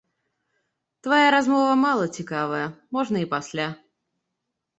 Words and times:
Твая 1.07 1.27
размова 1.35 1.75
мала 1.85 2.05
цікавая, 2.17 2.63
можна 2.99 3.17
і 3.27 3.29
пасля! 3.37 3.67